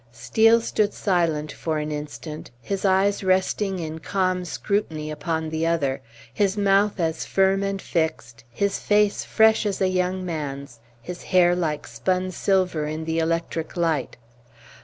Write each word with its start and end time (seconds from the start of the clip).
Steel 0.11 0.61
stood 0.61 0.95
silent 0.95 1.51
for 1.51 1.77
an 1.77 1.91
instant, 1.91 2.49
his 2.59 2.85
eyes 2.85 3.23
resting 3.23 3.77
in 3.77 3.99
calm 3.99 4.43
scrutiny 4.45 5.11
upon 5.11 5.49
the 5.49 5.67
other, 5.67 6.01
his 6.33 6.57
mouth 6.57 6.99
as 6.99 7.23
firm 7.23 7.61
and 7.61 7.79
fixed, 7.79 8.43
his 8.49 8.79
face 8.79 9.23
fresh 9.23 9.63
as 9.63 9.79
a 9.79 9.89
young 9.89 10.25
man's, 10.25 10.79
his 11.03 11.21
hair 11.21 11.55
like 11.55 11.85
spun 11.85 12.31
silver 12.31 12.87
in 12.87 13.05
the 13.05 13.19
electric 13.19 13.77
light. 13.77 14.17